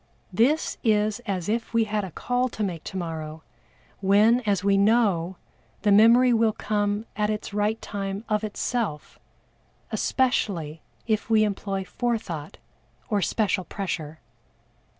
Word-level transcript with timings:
This 0.33 0.79
is 0.83 1.19
as 1.27 1.47
if 1.47 1.75
we 1.75 1.83
had 1.83 2.03
a 2.03 2.09
call 2.09 2.49
to 2.49 2.63
make 2.63 2.83
tomorrow, 2.83 3.43
when, 3.99 4.39
as 4.47 4.63
we 4.63 4.75
know, 4.75 5.37
the 5.83 5.91
memory 5.91 6.33
will 6.33 6.53
come 6.53 7.05
at 7.15 7.29
its 7.29 7.53
right 7.53 7.79
time 7.83 8.25
of 8.27 8.43
itself, 8.43 9.19
especially 9.91 10.81
if 11.05 11.29
we 11.29 11.43
employ 11.43 11.83
Forethought 11.83 12.57
or 13.11 13.21
special 13.21 13.63
pressure. 13.63 14.19